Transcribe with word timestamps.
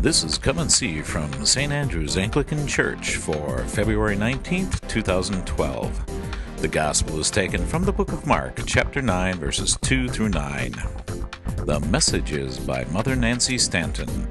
This 0.00 0.22
is 0.22 0.38
Come 0.38 0.58
and 0.60 0.70
See 0.70 1.02
from 1.02 1.44
St. 1.44 1.72
Andrew's 1.72 2.16
Anglican 2.16 2.68
Church 2.68 3.16
for 3.16 3.64
February 3.64 4.14
19th, 4.14 4.86
2012. 4.86 6.58
The 6.58 6.68
Gospel 6.68 7.18
is 7.18 7.32
taken 7.32 7.66
from 7.66 7.82
the 7.82 7.90
book 7.90 8.12
of 8.12 8.24
Mark, 8.24 8.60
chapter 8.64 9.02
9, 9.02 9.38
verses 9.38 9.76
2 9.82 10.08
through 10.08 10.28
9. 10.28 10.70
The 11.66 11.80
message 11.90 12.30
is 12.30 12.60
by 12.60 12.84
Mother 12.92 13.16
Nancy 13.16 13.58
Stanton. 13.58 14.28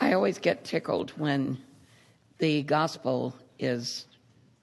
I 0.00 0.14
always 0.14 0.40
get 0.40 0.64
tickled 0.64 1.12
when 1.12 1.58
the 2.38 2.64
Gospel 2.64 3.36
is 3.60 4.06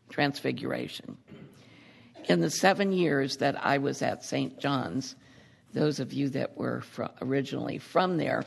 Transfiguration. 0.09 1.17
In 2.25 2.41
the 2.41 2.49
seven 2.49 2.91
years 2.91 3.37
that 3.37 3.65
I 3.65 3.77
was 3.77 4.01
at 4.01 4.25
St. 4.25 4.59
John's, 4.59 5.15
those 5.73 5.99
of 5.99 6.13
you 6.13 6.29
that 6.29 6.57
were 6.57 6.83
originally 7.21 7.77
from 7.77 8.17
there 8.17 8.45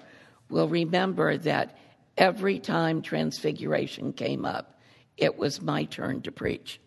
will 0.49 0.69
remember 0.69 1.37
that 1.39 1.77
every 2.17 2.59
time 2.59 3.03
Transfiguration 3.03 4.13
came 4.13 4.45
up, 4.45 4.79
it 5.17 5.37
was 5.37 5.63
my 5.63 5.85
turn 5.85 6.23
to 6.23 6.33
preach. 6.33 6.81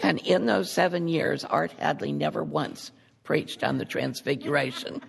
And 0.00 0.18
in 0.18 0.46
those 0.46 0.70
seven 0.70 1.08
years, 1.08 1.44
Art 1.44 1.72
Hadley 1.72 2.12
never 2.12 2.42
once 2.42 2.90
preached 3.22 3.62
on 3.62 3.78
the 3.78 3.84
Transfiguration. 3.84 5.02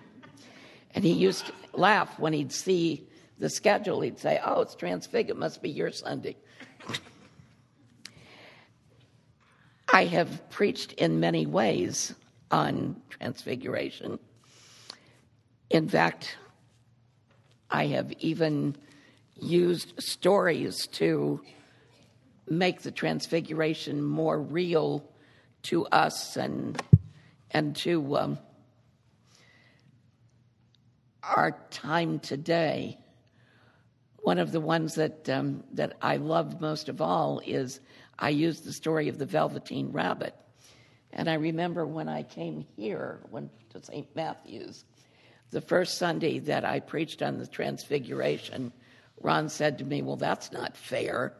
And 0.94 1.04
he 1.04 1.12
used 1.12 1.46
to 1.46 1.52
laugh 1.74 2.18
when 2.18 2.32
he'd 2.32 2.52
see 2.52 3.06
the 3.38 3.50
schedule. 3.50 4.00
He'd 4.00 4.18
say, 4.18 4.40
Oh, 4.42 4.62
it's 4.62 4.74
Transfig, 4.76 5.28
it 5.28 5.36
must 5.36 5.62
be 5.62 5.70
your 5.70 5.90
Sunday. 5.90 6.36
I 9.88 10.04
have 10.06 10.50
preached 10.50 10.92
in 10.92 11.20
many 11.20 11.46
ways 11.46 12.14
on 12.50 13.00
Transfiguration. 13.10 14.18
In 15.70 15.88
fact, 15.88 16.36
I 17.70 17.86
have 17.86 18.12
even 18.20 18.76
used 19.34 19.94
stories 19.98 20.86
to 20.92 21.40
make 22.48 22.82
the 22.82 22.92
Transfiguration 22.92 24.02
more 24.02 24.40
real 24.40 25.08
to 25.64 25.86
us 25.86 26.36
and 26.36 26.80
and 27.50 27.74
to 27.76 28.16
um, 28.16 28.38
our 31.22 31.58
time 31.70 32.18
today. 32.18 32.98
One 34.18 34.38
of 34.38 34.52
the 34.52 34.60
ones 34.60 34.94
that 34.94 35.28
um, 35.28 35.64
that 35.72 35.96
I 36.00 36.16
love 36.16 36.60
most 36.60 36.88
of 36.88 37.00
all 37.00 37.40
is 37.44 37.80
I 38.18 38.30
use 38.30 38.60
the 38.60 38.72
story 38.72 39.08
of 39.08 39.18
the 39.18 39.26
Velveteen 39.26 39.90
Rabbit. 39.92 40.34
And 41.16 41.30
I 41.30 41.34
remember 41.34 41.86
when 41.86 42.10
I 42.10 42.22
came 42.22 42.66
here 42.76 43.20
when, 43.30 43.48
to 43.70 43.82
St. 43.82 44.14
Matthew's, 44.14 44.84
the 45.50 45.62
first 45.62 45.96
Sunday 45.96 46.40
that 46.40 46.64
I 46.66 46.78
preached 46.78 47.22
on 47.22 47.38
the 47.38 47.46
Transfiguration, 47.46 48.70
Ron 49.22 49.48
said 49.48 49.78
to 49.78 49.84
me, 49.84 50.02
Well, 50.02 50.16
that's 50.16 50.52
not 50.52 50.76
fair. 50.76 51.32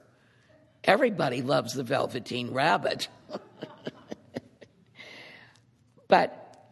Everybody 0.82 1.42
loves 1.42 1.74
the 1.74 1.82
Velveteen 1.82 2.52
Rabbit. 2.52 3.08
but 6.08 6.70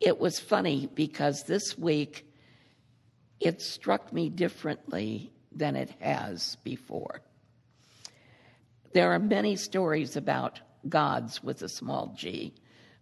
it 0.00 0.18
was 0.18 0.40
funny 0.40 0.88
because 0.94 1.42
this 1.42 1.76
week 1.76 2.26
it 3.40 3.60
struck 3.60 4.10
me 4.10 4.30
differently 4.30 5.32
than 5.54 5.76
it 5.76 5.90
has 6.00 6.56
before. 6.64 7.20
There 8.94 9.12
are 9.12 9.18
many 9.18 9.56
stories 9.56 10.16
about 10.16 10.60
gods 10.88 11.42
with 11.42 11.62
a 11.62 11.68
small 11.68 12.14
g 12.16 12.54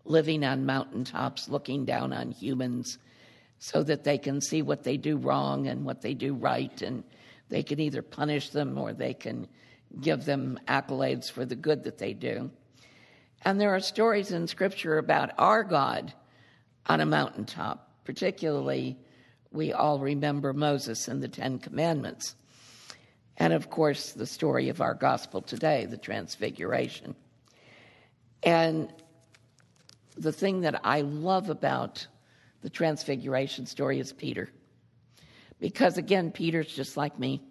living 0.05 0.45
on 0.45 0.67
mountaintops, 0.67 1.49
looking 1.49 1.85
down 1.85 2.13
on 2.13 2.31
humans 2.31 2.99
so 3.59 3.83
that 3.83 4.05
they 4.05 4.19
can 4.19 4.41
see 4.41 4.63
what 4.63 4.83
they 4.83 4.97
do 4.97 5.17
wrong 5.17 5.67
and 5.67 5.85
what 5.85 6.01
they 6.01 6.15
do 6.15 6.35
right, 6.35 6.81
and 6.83 7.05
they 7.49 7.63
can 7.63 7.79
either 7.79 8.03
punish 8.03 8.49
them 8.51 8.79
or 8.79 8.93
they 8.93 9.13
can 9.13 9.47
give 10.01 10.25
them 10.25 10.59
accolades 10.67 11.31
for 11.31 11.45
the 11.45 11.55
good 11.55 11.85
that 11.85 11.99
they 11.99 12.13
do. 12.13 12.51
And 13.43 13.61
there 13.61 13.75
are 13.75 13.81
stories 13.81 14.33
in 14.33 14.47
Scripture 14.47 14.99
about 14.99 15.33
our 15.39 15.63
God 15.63 16.13
on 16.87 17.01
a 17.01 17.07
mountaintop, 17.07 17.91
particularly, 18.05 18.97
we 19.53 19.73
all 19.73 19.99
remember 19.99 20.53
Moses 20.53 21.09
and 21.09 21.23
the 21.23 21.29
Ten 21.29 21.59
Commandments. 21.59 22.37
And 23.37 23.53
of 23.53 23.69
course, 23.69 24.13
the 24.13 24.27
story 24.27 24.69
of 24.69 24.81
our 24.81 24.95
gospel 24.95 25.43
today, 25.43 25.87
the 25.87 25.97
Transfiguration. 25.97 27.15
And 28.43 28.93
the 30.17 30.33
thing 30.33 30.63
that 30.63 30.81
I 30.85 31.03
love 31.03 31.51
about 31.51 32.07
the 32.63 32.71
Transfiguration 32.71 33.67
story 33.67 33.99
is 33.99 34.13
Peter. 34.13 34.51
Because 35.59 35.99
again, 35.99 36.31
Peter's 36.31 36.75
just 36.75 36.97
like 36.97 37.19
me. 37.19 37.43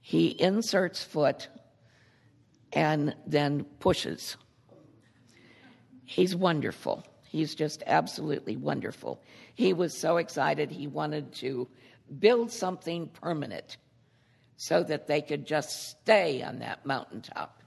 He 0.00 0.40
inserts 0.40 1.02
foot 1.02 1.48
and 2.72 3.14
then 3.26 3.64
pushes. 3.78 4.36
He's 6.04 6.34
wonderful. 6.34 7.04
He's 7.22 7.54
just 7.54 7.82
absolutely 7.86 8.56
wonderful. 8.56 9.22
He 9.54 9.72
was 9.72 9.96
so 9.96 10.16
excited, 10.16 10.70
he 10.70 10.86
wanted 10.86 11.32
to 11.34 11.68
build 12.18 12.50
something 12.50 13.08
permanent 13.08 13.76
so 14.56 14.82
that 14.82 15.06
they 15.06 15.22
could 15.22 15.46
just 15.46 15.90
stay 15.90 16.42
on 16.42 16.58
that 16.58 16.84
mountaintop. 16.84 17.59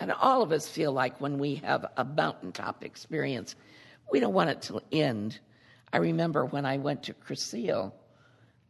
And 0.00 0.10
all 0.10 0.42
of 0.42 0.50
us 0.50 0.66
feel 0.66 0.92
like 0.92 1.20
when 1.20 1.38
we 1.38 1.56
have 1.56 1.84
a 1.98 2.04
mountaintop 2.04 2.82
experience, 2.82 3.54
we 4.10 4.18
don't 4.18 4.32
want 4.32 4.48
it 4.48 4.62
to 4.62 4.80
end. 4.90 5.38
I 5.92 5.98
remember 5.98 6.46
when 6.46 6.64
I 6.64 6.78
went 6.78 7.04
to 7.04 7.14
Cursillo, 7.14 7.92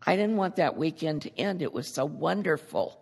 I 0.04 0.16
didn't 0.16 0.36
want 0.36 0.56
that 0.56 0.76
weekend 0.76 1.22
to 1.22 1.38
end. 1.38 1.62
It 1.62 1.72
was 1.72 1.86
so 1.86 2.04
wonderful. 2.04 3.00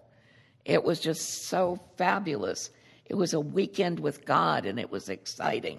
It 0.64 0.84
was 0.84 1.00
just 1.00 1.44
so 1.44 1.80
fabulous. 1.96 2.70
It 3.06 3.14
was 3.14 3.32
a 3.32 3.40
weekend 3.40 3.98
with 3.98 4.26
God 4.26 4.66
and 4.66 4.78
it 4.78 4.90
was 4.90 5.08
exciting. 5.08 5.78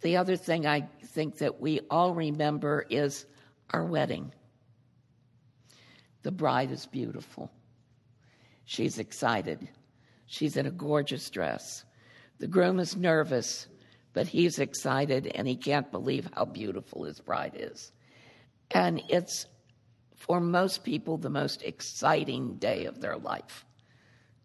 The 0.00 0.16
other 0.16 0.36
thing 0.36 0.66
I 0.66 0.88
think 1.04 1.38
that 1.38 1.60
we 1.60 1.80
all 1.90 2.14
remember 2.14 2.86
is 2.88 3.26
our 3.70 3.84
wedding. 3.84 4.32
The 6.22 6.32
bride 6.32 6.70
is 6.70 6.86
beautiful. 6.86 7.50
She's 8.64 8.98
excited. 8.98 9.68
She's 10.26 10.56
in 10.56 10.66
a 10.66 10.70
gorgeous 10.70 11.28
dress. 11.30 11.84
The 12.38 12.46
groom 12.46 12.80
is 12.80 12.96
nervous, 12.96 13.66
but 14.12 14.26
he's 14.26 14.58
excited 14.58 15.26
and 15.34 15.46
he 15.46 15.56
can't 15.56 15.90
believe 15.90 16.28
how 16.34 16.44
beautiful 16.44 17.04
his 17.04 17.20
bride 17.20 17.54
is. 17.56 17.92
And 18.70 19.02
it's, 19.08 19.46
for 20.16 20.40
most 20.40 20.84
people, 20.84 21.18
the 21.18 21.30
most 21.30 21.62
exciting 21.62 22.56
day 22.56 22.86
of 22.86 23.00
their 23.00 23.16
life. 23.16 23.64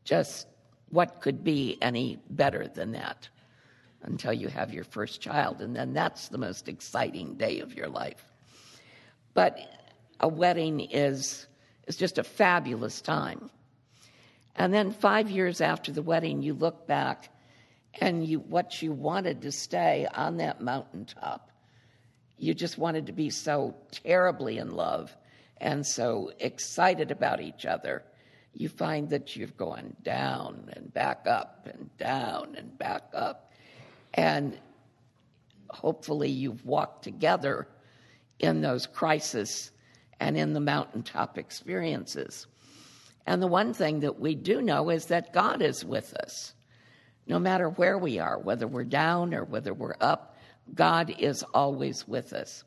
Just 0.03 0.47
what 0.89 1.21
could 1.21 1.43
be 1.43 1.77
any 1.81 2.19
better 2.29 2.67
than 2.67 2.91
that 2.91 3.29
until 4.03 4.33
you 4.33 4.47
have 4.47 4.73
your 4.73 4.83
first 4.83 5.21
child? 5.21 5.61
And 5.61 5.75
then 5.75 5.93
that's 5.93 6.29
the 6.29 6.37
most 6.37 6.67
exciting 6.67 7.35
day 7.35 7.59
of 7.59 7.73
your 7.73 7.87
life. 7.87 8.23
But 9.33 9.59
a 10.19 10.27
wedding 10.27 10.79
is 10.79 11.47
is 11.87 11.95
just 11.95 12.17
a 12.17 12.23
fabulous 12.23 13.01
time. 13.01 13.49
And 14.57 14.73
then 14.73 14.91
five 14.91 15.29
years 15.29 15.61
after 15.61 15.91
the 15.91 16.01
wedding, 16.01 16.41
you 16.41 16.53
look 16.53 16.87
back 16.87 17.29
and 18.01 18.25
you, 18.25 18.39
what 18.39 18.81
you 18.81 18.91
wanted 18.91 19.43
to 19.43 19.51
stay 19.51 20.07
on 20.13 20.37
that 20.37 20.61
mountaintop, 20.61 21.51
you 22.37 22.53
just 22.53 22.77
wanted 22.77 23.05
to 23.07 23.13
be 23.13 23.29
so 23.29 23.75
terribly 23.91 24.57
in 24.57 24.71
love 24.71 25.15
and 25.57 25.85
so 25.85 26.31
excited 26.39 27.11
about 27.11 27.41
each 27.41 27.65
other. 27.65 28.03
You 28.53 28.69
find 28.69 29.09
that 29.09 29.35
you've 29.35 29.57
gone 29.57 29.95
down 30.01 30.69
and 30.73 30.91
back 30.91 31.27
up 31.27 31.67
and 31.71 31.95
down 31.97 32.55
and 32.57 32.75
back 32.77 33.03
up. 33.13 33.51
And 34.13 34.57
hopefully, 35.69 36.29
you've 36.29 36.65
walked 36.65 37.03
together 37.03 37.67
in 38.39 38.61
those 38.61 38.87
crises 38.87 39.71
and 40.19 40.37
in 40.37 40.53
the 40.53 40.59
mountaintop 40.59 41.37
experiences. 41.37 42.47
And 43.27 43.41
the 43.41 43.47
one 43.47 43.73
thing 43.73 43.99
that 43.99 44.21
we 44.21 44.35
do 44.35 44.61
know 44.61 44.89
is 44.89 45.07
that 45.07 45.33
God 45.33 45.61
is 45.61 45.83
with 45.83 46.13
us. 46.13 46.53
No 47.27 47.39
matter 47.39 47.69
where 47.69 47.97
we 47.97 48.19
are, 48.19 48.39
whether 48.39 48.65
we're 48.65 48.85
down 48.85 49.33
or 49.33 49.43
whether 49.43 49.73
we're 49.73 49.97
up, 49.99 50.37
God 50.73 51.13
is 51.19 51.43
always 51.53 52.07
with 52.07 52.31
us. 52.31 52.63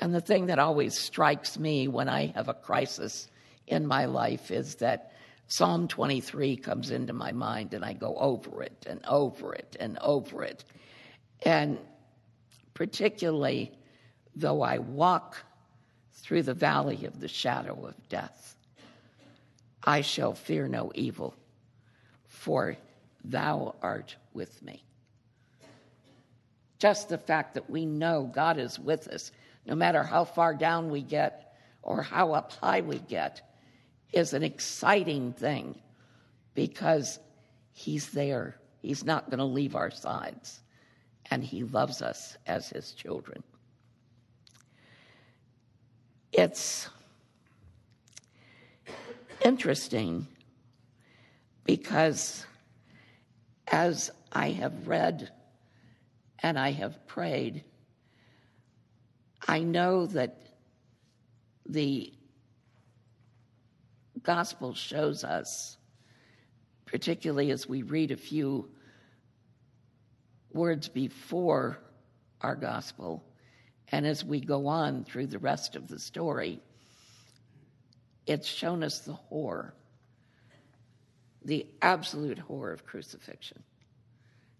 And 0.00 0.14
the 0.14 0.20
thing 0.20 0.46
that 0.46 0.60
always 0.60 0.96
strikes 0.96 1.58
me 1.58 1.88
when 1.88 2.08
I 2.08 2.26
have 2.36 2.48
a 2.48 2.54
crisis 2.54 3.28
in 3.66 3.88
my 3.88 4.04
life 4.04 4.52
is 4.52 4.76
that 4.76 5.12
Psalm 5.48 5.88
23 5.88 6.56
comes 6.56 6.92
into 6.92 7.12
my 7.12 7.32
mind 7.32 7.74
and 7.74 7.84
I 7.84 7.92
go 7.92 8.14
over 8.16 8.62
it 8.62 8.86
and 8.88 9.04
over 9.04 9.52
it 9.52 9.76
and 9.80 9.98
over 9.98 10.44
it. 10.44 10.64
And 11.42 11.76
particularly 12.72 13.72
though 14.36 14.62
I 14.62 14.78
walk 14.78 15.38
through 16.12 16.44
the 16.44 16.54
valley 16.54 17.04
of 17.04 17.18
the 17.18 17.26
shadow 17.26 17.84
of 17.84 18.08
death. 18.08 18.57
I 19.82 20.00
shall 20.00 20.34
fear 20.34 20.68
no 20.68 20.92
evil, 20.94 21.34
for 22.26 22.76
thou 23.24 23.74
art 23.82 24.16
with 24.32 24.62
me. 24.62 24.84
Just 26.78 27.08
the 27.08 27.18
fact 27.18 27.54
that 27.54 27.68
we 27.68 27.84
know 27.84 28.30
God 28.32 28.58
is 28.58 28.78
with 28.78 29.08
us, 29.08 29.32
no 29.66 29.74
matter 29.74 30.02
how 30.02 30.24
far 30.24 30.54
down 30.54 30.90
we 30.90 31.02
get 31.02 31.56
or 31.82 32.02
how 32.02 32.32
up 32.32 32.52
high 32.52 32.80
we 32.80 32.98
get, 32.98 33.40
is 34.12 34.32
an 34.32 34.42
exciting 34.42 35.32
thing 35.32 35.78
because 36.54 37.18
He's 37.72 38.10
there. 38.10 38.56
He's 38.80 39.04
not 39.04 39.30
going 39.30 39.38
to 39.38 39.44
leave 39.44 39.76
our 39.76 39.90
sides, 39.90 40.60
and 41.30 41.42
He 41.42 41.64
loves 41.64 42.02
us 42.02 42.36
as 42.46 42.68
His 42.68 42.92
children. 42.92 43.42
It's 46.32 46.88
interesting 49.44 50.26
because 51.64 52.46
as 53.66 54.10
I 54.32 54.50
have 54.50 54.88
read 54.88 55.30
and 56.42 56.58
I 56.58 56.70
have 56.72 57.06
prayed, 57.06 57.64
I 59.46 59.60
know 59.60 60.06
that 60.06 60.36
the 61.66 62.12
gospel 64.22 64.74
shows 64.74 65.24
us, 65.24 65.76
particularly 66.86 67.50
as 67.50 67.68
we 67.68 67.82
read 67.82 68.10
a 68.10 68.16
few 68.16 68.68
words 70.52 70.88
before 70.88 71.78
our 72.40 72.56
gospel, 72.56 73.24
and 73.90 74.06
as 74.06 74.24
we 74.24 74.40
go 74.40 74.66
on 74.66 75.04
through 75.04 75.26
the 75.26 75.38
rest 75.38 75.76
of 75.76 75.88
the 75.88 75.98
story, 75.98 76.60
it's 78.28 78.46
shown 78.46 78.84
us 78.84 79.00
the 79.00 79.14
horror, 79.14 79.74
the 81.42 81.66
absolute 81.80 82.38
horror 82.38 82.72
of 82.72 82.84
crucifixion, 82.84 83.62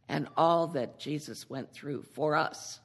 and 0.08 0.26
all 0.38 0.68
that 0.68 0.98
Jesus 0.98 1.50
went 1.50 1.70
through 1.70 2.02
for 2.14 2.34
us. 2.34 2.80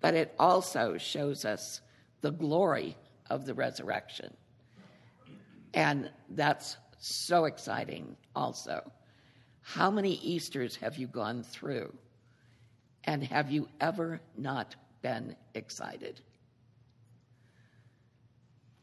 But 0.00 0.14
it 0.14 0.34
also 0.38 0.98
shows 0.98 1.46
us 1.46 1.80
the 2.20 2.30
glory 2.30 2.94
of 3.30 3.46
the 3.46 3.54
resurrection. 3.54 4.36
And 5.72 6.10
that's 6.28 6.76
so 6.98 7.46
exciting, 7.46 8.16
also. 8.36 8.92
How 9.62 9.90
many 9.90 10.14
Easters 10.16 10.76
have 10.76 10.98
you 10.98 11.06
gone 11.06 11.42
through? 11.42 11.94
And 13.04 13.24
have 13.24 13.50
you 13.50 13.68
ever 13.80 14.20
not 14.36 14.76
been 15.00 15.36
excited? 15.54 16.20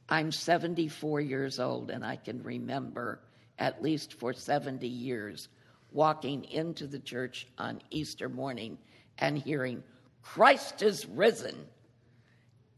I'm 0.08 0.32
74 0.32 1.22
years 1.22 1.60
old, 1.60 1.90
and 1.90 2.06
I 2.06 2.16
can 2.16 2.44
remember, 2.44 3.22
at 3.58 3.82
least 3.82 4.14
for 4.14 4.34
70 4.34 4.88
years, 4.88 5.48
walking 5.92 6.44
into 6.46 6.88
the 6.88 7.00
church 7.00 7.48
on 7.58 7.82
Easter 7.90 8.30
morning 8.30 8.78
and 9.18 9.38
hearing, 9.38 9.84
Christ 10.22 10.82
is 10.82 11.06
risen. 11.06 11.56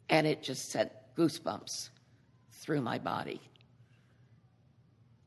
And 0.10 0.26
it 0.26 0.44
just 0.44 0.70
sent 0.70 0.92
goosebumps 1.18 1.90
through 2.52 2.82
my 2.82 2.98
body. 2.98 3.42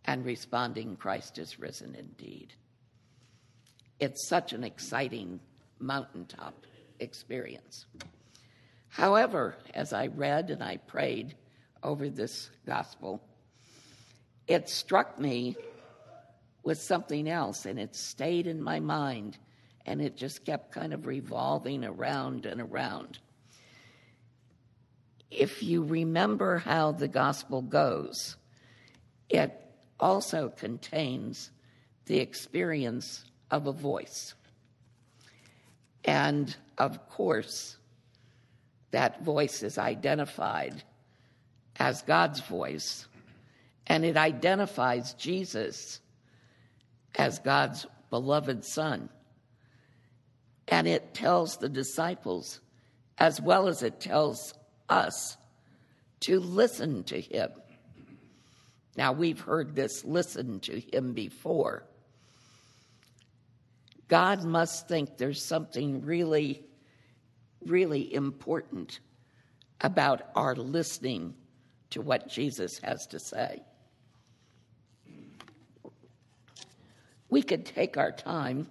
And 0.07 0.25
responding, 0.25 0.97
Christ 0.97 1.37
is 1.39 1.59
risen 1.59 1.95
indeed. 1.95 2.55
It's 3.99 4.27
such 4.27 4.55
an 4.55 4.65
exciting 4.65 5.41
mountaintop 5.79 6.67
experience. 6.99 7.85
However, 8.89 9.57
as 9.75 9.93
I 9.93 10.07
read 10.07 10.51
and 10.51 10.63
I 10.63 10.79
prayed, 10.79 11.37
over 11.83 12.09
this 12.09 12.51
gospel, 12.67 13.23
it 14.47 14.69
struck 14.69 15.19
me 15.19 15.57
with 16.63 16.81
something 16.81 17.29
else 17.29 17.67
and 17.67 17.79
it 17.79 17.95
stayed 17.95 18.47
in 18.47 18.63
my 18.63 18.81
mind 18.81 19.39
and 19.87 20.01
it 20.03 20.17
just 20.17 20.45
kept 20.45 20.73
kind 20.73 20.93
of 20.93 21.07
revolving 21.07 21.85
around 21.85 22.47
and 22.47 22.61
around. 22.61 23.19
If 25.31 25.63
you 25.63 25.85
remember 25.85 26.59
how 26.59 26.93
the 26.93 27.09
gospel 27.09 27.63
goes, 27.63 28.37
it 29.29 29.53
also 29.99 30.49
contains 30.49 31.51
the 32.07 32.19
experience 32.19 33.25
of 33.51 33.67
a 33.67 33.73
voice. 33.73 34.35
And 36.05 36.55
of 36.79 37.09
course, 37.09 37.77
that 38.91 39.23
voice 39.23 39.63
is 39.63 39.79
identified 39.79 40.83
as 41.81 42.03
God's 42.03 42.41
voice, 42.41 43.09
and 43.87 44.05
it 44.05 44.19
identifies 44.19 45.15
Jesus 45.15 45.99
as 47.17 47.39
God's 47.39 47.87
beloved 48.11 48.67
Son. 48.67 49.09
And 50.69 50.87
it 50.87 51.15
tells 51.15 51.57
the 51.57 51.71
disciples, 51.71 52.61
as 53.17 53.41
well 53.41 53.67
as 53.67 53.83
it 53.83 53.99
tells 53.99 54.53
us, 54.91 55.39
to 56.21 56.39
listen 56.39 57.03
to 57.05 57.19
him. 57.19 57.51
Now, 58.95 59.13
we've 59.13 59.41
heard 59.41 59.75
this 59.75 60.05
listen 60.05 60.61
to 60.61 60.79
him 60.79 61.15
before. 61.15 61.85
God 64.07 64.45
must 64.45 64.87
think 64.87 65.17
there's 65.17 65.43
something 65.43 66.05
really, 66.05 66.63
really 67.65 68.13
important 68.13 69.01
about 69.81 70.23
our 70.35 70.55
listening 70.55 71.35
to 71.91 72.01
what 72.01 72.29
Jesus 72.29 72.79
has 72.79 73.07
to 73.09 73.19
say. 73.19 73.63
We 77.29 77.43
could 77.43 77.65
take 77.65 77.97
our 77.97 78.13
time 78.13 78.69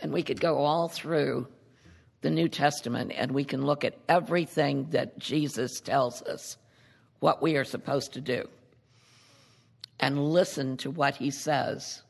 and 0.00 0.12
we 0.12 0.22
could 0.22 0.40
go 0.40 0.58
all 0.58 0.88
through 0.88 1.48
the 2.20 2.30
New 2.30 2.48
Testament 2.48 3.12
and 3.14 3.32
we 3.32 3.44
can 3.44 3.64
look 3.64 3.84
at 3.84 3.98
everything 4.08 4.88
that 4.90 5.18
Jesus 5.18 5.80
tells 5.80 6.22
us 6.22 6.56
what 7.18 7.42
we 7.42 7.56
are 7.56 7.64
supposed 7.64 8.14
to 8.14 8.20
do 8.20 8.48
and 9.98 10.32
listen 10.32 10.76
to 10.78 10.90
what 10.90 11.16
he 11.16 11.30
says. 11.30 12.02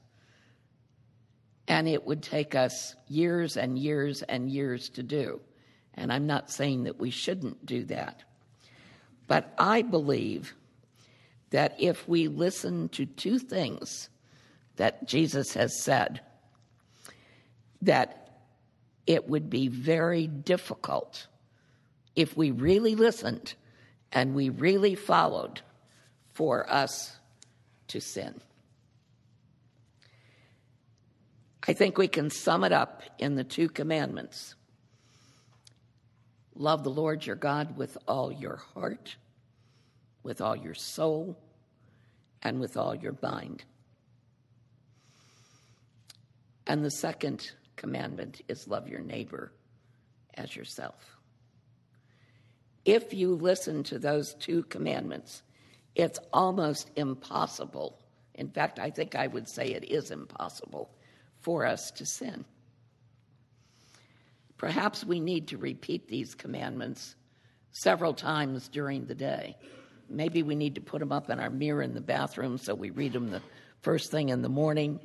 And 1.66 1.88
it 1.88 2.04
would 2.04 2.22
take 2.22 2.54
us 2.54 2.94
years 3.08 3.56
and 3.56 3.78
years 3.78 4.22
and 4.22 4.50
years 4.50 4.88
to 4.90 5.02
do. 5.02 5.40
And 5.94 6.12
I'm 6.12 6.26
not 6.26 6.50
saying 6.50 6.84
that 6.84 6.98
we 6.98 7.10
shouldn't 7.10 7.64
do 7.66 7.84
that. 7.84 8.22
But 9.30 9.54
I 9.58 9.82
believe 9.82 10.56
that 11.50 11.76
if 11.78 12.08
we 12.08 12.26
listen 12.26 12.88
to 12.88 13.06
two 13.06 13.38
things 13.38 14.08
that 14.74 15.06
Jesus 15.06 15.54
has 15.54 15.80
said, 15.80 16.20
that 17.80 18.40
it 19.06 19.28
would 19.28 19.48
be 19.48 19.68
very 19.68 20.26
difficult 20.26 21.28
if 22.16 22.36
we 22.36 22.50
really 22.50 22.96
listened 22.96 23.54
and 24.10 24.34
we 24.34 24.48
really 24.48 24.96
followed 24.96 25.60
for 26.32 26.68
us 26.68 27.16
to 27.86 28.00
sin. 28.00 28.40
I 31.68 31.72
think 31.72 31.98
we 31.98 32.08
can 32.08 32.30
sum 32.30 32.64
it 32.64 32.72
up 32.72 33.04
in 33.20 33.36
the 33.36 33.44
two 33.44 33.68
commandments 33.68 34.56
Love 36.60 36.84
the 36.84 36.90
Lord 36.90 37.24
your 37.24 37.36
God 37.36 37.78
with 37.78 37.96
all 38.06 38.30
your 38.30 38.56
heart, 38.74 39.16
with 40.22 40.42
all 40.42 40.54
your 40.54 40.74
soul, 40.74 41.38
and 42.42 42.60
with 42.60 42.76
all 42.76 42.94
your 42.94 43.16
mind. 43.22 43.64
And 46.66 46.84
the 46.84 46.90
second 46.90 47.50
commandment 47.76 48.42
is 48.46 48.68
love 48.68 48.88
your 48.88 49.00
neighbor 49.00 49.52
as 50.34 50.54
yourself. 50.54 51.16
If 52.84 53.14
you 53.14 53.36
listen 53.36 53.82
to 53.84 53.98
those 53.98 54.34
two 54.34 54.64
commandments, 54.64 55.42
it's 55.94 56.18
almost 56.30 56.90
impossible. 56.94 57.98
In 58.34 58.50
fact, 58.50 58.78
I 58.78 58.90
think 58.90 59.14
I 59.14 59.28
would 59.28 59.48
say 59.48 59.68
it 59.68 59.90
is 59.90 60.10
impossible 60.10 60.90
for 61.40 61.64
us 61.64 61.90
to 61.92 62.04
sin. 62.04 62.44
Perhaps 64.60 65.06
we 65.06 65.20
need 65.20 65.48
to 65.48 65.56
repeat 65.56 66.06
these 66.06 66.34
commandments 66.34 67.14
several 67.72 68.12
times 68.12 68.68
during 68.68 69.06
the 69.06 69.14
day. 69.14 69.56
Maybe 70.10 70.42
we 70.42 70.54
need 70.54 70.74
to 70.74 70.82
put 70.82 70.98
them 70.98 71.12
up 71.12 71.30
in 71.30 71.40
our 71.40 71.48
mirror 71.48 71.80
in 71.80 71.94
the 71.94 72.02
bathroom 72.02 72.58
so 72.58 72.74
we 72.74 72.90
read 72.90 73.14
them 73.14 73.30
the 73.30 73.40
first 73.80 74.10
thing 74.10 74.28
in 74.28 74.42
the 74.42 74.50
morning, 74.50 75.00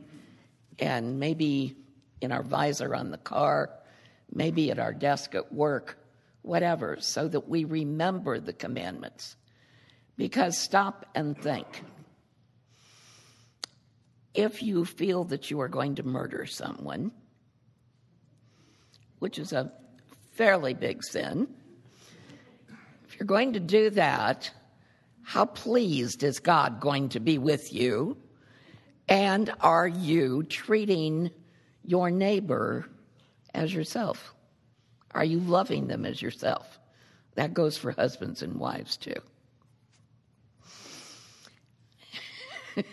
and 0.77 1.21
maybe 1.21 1.77
in 2.19 2.33
our 2.33 2.43
visor 2.43 2.93
on 2.93 3.11
the 3.11 3.17
car, 3.17 3.69
maybe 4.29 4.71
at 4.71 4.77
our 4.77 4.91
desk 4.91 5.35
at 5.35 5.53
work, 5.53 5.97
whatever, 6.41 6.97
so 6.99 7.25
that 7.25 7.47
we 7.47 7.63
remember 7.63 8.41
the 8.41 8.51
commandments. 8.51 9.37
Because 10.17 10.57
stop 10.57 11.05
and 11.15 11.41
think. 11.41 11.81
If 14.33 14.61
you 14.61 14.83
feel 14.83 15.23
that 15.23 15.49
you 15.49 15.61
are 15.61 15.69
going 15.69 15.95
to 15.95 16.03
murder 16.03 16.45
someone, 16.45 17.13
which 19.25 19.39
is 19.39 19.53
a 19.53 19.71
fairly 20.33 20.75
big 20.75 21.03
sin. 21.03 21.47
If 23.07 23.19
you're 23.19 23.25
going 23.25 23.53
to 23.53 23.59
do 23.59 23.89
that, 23.89 24.51
how 25.23 25.45
pleased 25.45 26.21
is 26.21 26.37
God 26.39 26.79
going 26.79 27.09
to 27.09 27.19
be 27.19 27.39
with 27.39 27.73
you? 27.73 28.17
And 29.09 29.51
are 29.61 29.87
you 29.87 30.43
treating 30.43 31.31
your 31.83 32.11
neighbor 32.11 32.87
as 33.55 33.73
yourself? 33.73 34.35
Are 35.09 35.25
you 35.25 35.39
loving 35.39 35.87
them 35.87 36.05
as 36.05 36.21
yourself? 36.21 36.77
That 37.33 37.55
goes 37.55 37.79
for 37.79 37.93
husbands 37.93 38.43
and 38.43 38.57
wives 38.57 38.95
too. 38.95 39.15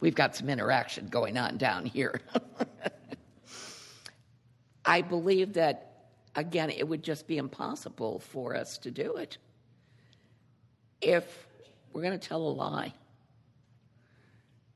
We've 0.00 0.14
got 0.14 0.36
some 0.36 0.50
interaction 0.50 1.08
going 1.08 1.38
on 1.38 1.56
down 1.56 1.86
here. 1.86 2.20
I 4.86 5.02
believe 5.02 5.54
that, 5.54 6.06
again, 6.36 6.70
it 6.70 6.86
would 6.86 7.02
just 7.02 7.26
be 7.26 7.38
impossible 7.38 8.20
for 8.20 8.54
us 8.54 8.78
to 8.78 8.92
do 8.92 9.16
it 9.16 9.36
if 11.00 11.48
we're 11.92 12.02
going 12.02 12.18
to 12.18 12.28
tell 12.28 12.42
a 12.42 12.48
lie. 12.48 12.94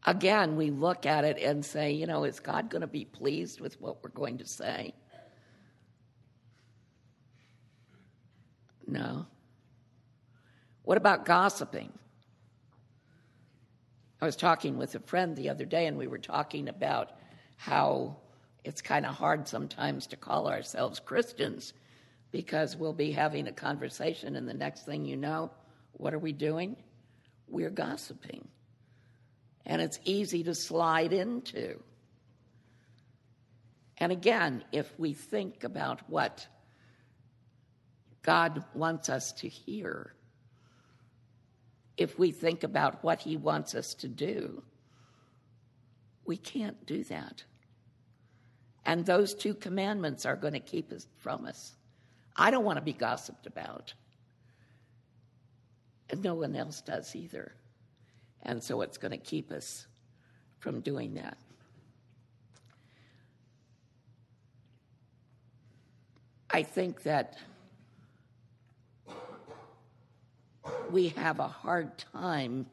Again, 0.05 0.57
we 0.57 0.71
look 0.71 1.07
at 1.07 1.25
it 1.25 1.39
and 1.39 1.65
say, 1.65 1.93
you 1.93 2.07
know, 2.07 2.25
is 2.25 2.41
God 2.41 2.71
going 2.71 2.81
to 2.81 2.89
be 2.89 3.05
pleased 3.05 3.61
with 3.61 3.81
what 3.81 4.03
we're 4.03 4.11
going 4.11 4.39
to 4.39 4.47
say? 4.47 4.95
No. 8.87 9.27
What 10.83 10.97
about 10.97 11.25
gossiping? 11.25 11.93
I 14.21 14.25
was 14.25 14.37
talking 14.37 14.77
with 14.77 14.95
a 14.95 15.01
friend 15.01 15.37
the 15.37 15.51
other 15.51 15.65
day, 15.65 15.87
and 15.87 15.97
we 15.97 16.09
were 16.09 16.19
talking 16.19 16.69
about 16.69 17.13
how 17.57 18.17
it's 18.65 18.83
kind 18.83 19.07
of 19.07 19.15
hard 19.15 19.49
sometimes 19.49 20.09
to 20.09 20.17
call 20.17 20.49
ourselves 20.49 21.01
Christians 21.01 21.73
because 22.31 22.77
we'll 22.77 22.93
be 22.93 23.13
having 23.13 23.49
a 23.49 23.53
conversation, 23.53 24.37
and 24.37 24.49
the 24.49 24.55
next 24.55 24.85
thing 24.87 25.05
you 25.05 25.17
know, 25.17 25.51
what 25.93 26.15
are 26.15 26.19
we 26.19 26.33
doing? 26.33 26.77
We're 27.49 27.71
gossiping. 27.71 28.47
And 29.67 29.83
it's 29.83 29.99
easy 30.05 30.45
to 30.45 30.55
slide 30.55 31.13
into. 31.13 31.81
And 33.99 34.13
again, 34.13 34.65
if 34.73 34.93
we 34.99 35.13
think 35.13 35.65
about 35.65 36.09
what 36.09 36.47
God 38.23 38.65
wants 38.75 39.09
us 39.09 39.33
to 39.33 39.49
hear, 39.49 40.15
if 41.97 42.19
we 42.19 42.31
think 42.31 42.63
about 42.63 43.03
what 43.03 43.21
He 43.21 43.37
wants 43.37 43.75
us 43.75 43.95
to 43.95 44.09
do, 44.09 44.63
we 46.25 46.37
can't 46.37 46.87
do 46.87 47.05
that. 47.05 47.45
And 48.91 49.07
those 49.07 49.35
two 49.35 49.55
commandments 49.55 50.27
are 50.27 50.35
going 50.35 50.55
to 50.55 50.59
keep 50.59 50.91
us 50.91 51.07
from 51.19 51.47
us. 51.47 51.77
I 52.35 52.51
don't 52.51 52.65
want 52.65 52.79
to 52.79 52.83
be 52.83 52.93
gossiped 52.93 53.47
about. 53.47 53.95
And 56.09 56.25
no 56.25 56.35
one 56.35 56.57
else 56.57 56.81
does 56.81 57.15
either. 57.15 57.53
And 58.43 58.61
so 58.61 58.81
it's 58.81 58.99
going 58.99 59.13
to 59.13 59.17
keep 59.17 59.53
us 59.53 59.87
from 60.59 60.81
doing 60.81 61.15
that. 61.15 61.39
I 66.51 66.65
think 66.65 67.05
that 67.05 67.39
we 70.91 71.11
have 71.11 71.39
a 71.39 71.47
hard 71.47 71.97
time 71.97 72.67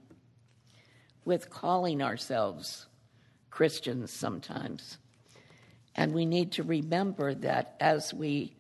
with 1.25 1.51
calling 1.51 2.01
ourselves 2.01 2.88
Christians 3.51 4.12
sometimes. 4.12 4.97
And 5.98 6.13
we 6.13 6.25
need 6.25 6.54
to 6.54 6.63
remember 6.63 7.34
that 7.34 7.75
as 7.80 8.13
we 8.13 8.54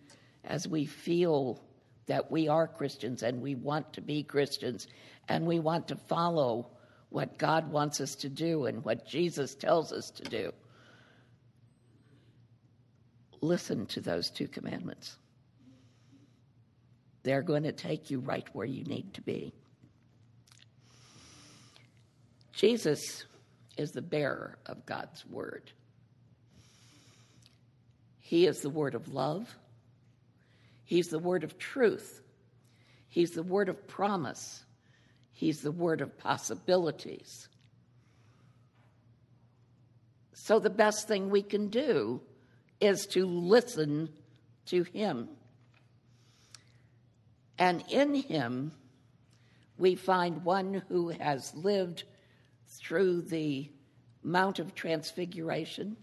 as 0.43 0.67
we 0.67 0.85
feel 0.85 1.61
that 2.07 2.31
we 2.31 2.47
are 2.47 2.67
Christians 2.67 3.21
and 3.21 3.41
we 3.41 3.53
want 3.53 3.93
to 3.93 4.01
be 4.01 4.23
Christians 4.23 4.87
and 5.27 5.45
we 5.45 5.59
want 5.59 5.89
to 5.89 5.95
follow 5.95 6.69
what 7.09 7.37
God 7.37 7.69
wants 7.71 8.01
us 8.01 8.15
to 8.15 8.29
do 8.29 8.65
and 8.65 8.83
what 8.83 9.05
Jesus 9.05 9.55
tells 9.55 9.91
us 9.91 10.09
to 10.11 10.23
do. 10.23 10.53
Listen 13.41 13.85
to 13.87 14.01
those 14.01 14.29
two 14.29 14.47
commandments. 14.47 15.17
They're 17.23 17.41
going 17.41 17.63
to 17.63 17.71
take 17.73 18.09
you 18.09 18.19
right 18.19 18.47
where 18.53 18.65
you 18.65 18.83
need 18.85 19.13
to 19.15 19.21
be. 19.21 19.53
Jesus 22.53 23.25
is 23.77 23.91
the 23.91 24.01
bearer 24.01 24.57
of 24.65 24.85
God's 24.85 25.25
word. 25.25 25.71
He 28.27 28.45
is 28.45 28.59
the 28.59 28.69
word 28.69 28.93
of 28.93 29.13
love. 29.13 29.55
He's 30.83 31.07
the 31.07 31.17
word 31.17 31.45
of 31.45 31.57
truth. 31.57 32.21
He's 33.07 33.31
the 33.31 33.41
word 33.41 33.69
of 33.69 33.87
promise. 33.87 34.65
He's 35.31 35.61
the 35.61 35.71
word 35.71 36.01
of 36.01 36.17
possibilities. 36.17 37.47
So, 40.33 40.59
the 40.59 40.69
best 40.69 41.07
thing 41.07 41.29
we 41.29 41.41
can 41.41 41.69
do 41.69 42.19
is 42.81 43.05
to 43.11 43.25
listen 43.25 44.09
to 44.65 44.83
Him. 44.83 45.29
And 47.57 47.81
in 47.89 48.13
Him, 48.13 48.73
we 49.77 49.95
find 49.95 50.43
one 50.43 50.83
who 50.89 51.11
has 51.11 51.55
lived 51.55 52.03
through 52.67 53.21
the 53.21 53.71
Mount 54.21 54.59
of 54.59 54.75
Transfiguration 54.75 55.95